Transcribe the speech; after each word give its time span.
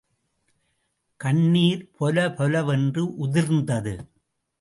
கண்ணிர் 1.19 1.83
பொலபொலவென்று 1.97 3.03
உதிர்ந்தது. 3.17 3.95